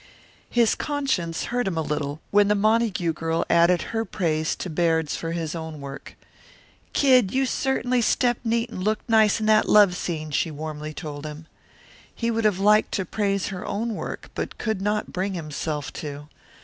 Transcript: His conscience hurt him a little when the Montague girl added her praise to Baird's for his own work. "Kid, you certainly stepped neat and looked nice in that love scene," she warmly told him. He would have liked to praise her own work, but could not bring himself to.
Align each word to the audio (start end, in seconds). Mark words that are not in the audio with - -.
His 0.49 0.73
conscience 0.73 1.43
hurt 1.43 1.67
him 1.67 1.77
a 1.77 1.83
little 1.83 2.21
when 2.31 2.47
the 2.47 2.55
Montague 2.55 3.13
girl 3.13 3.45
added 3.51 3.83
her 3.93 4.03
praise 4.03 4.55
to 4.55 4.67
Baird's 4.67 5.15
for 5.15 5.31
his 5.31 5.53
own 5.53 5.79
work. 5.79 6.15
"Kid, 6.91 7.31
you 7.31 7.45
certainly 7.45 8.01
stepped 8.01 8.43
neat 8.43 8.71
and 8.71 8.83
looked 8.83 9.07
nice 9.07 9.39
in 9.39 9.45
that 9.45 9.69
love 9.69 9.95
scene," 9.95 10.31
she 10.31 10.49
warmly 10.49 10.91
told 10.91 11.23
him. 11.23 11.45
He 12.15 12.31
would 12.31 12.45
have 12.45 12.57
liked 12.57 12.91
to 12.93 13.05
praise 13.05 13.49
her 13.49 13.63
own 13.63 13.93
work, 13.93 14.31
but 14.33 14.57
could 14.57 14.81
not 14.81 15.13
bring 15.13 15.35
himself 15.35 15.93
to. 16.01 16.27